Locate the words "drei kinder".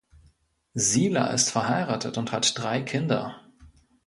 2.57-3.39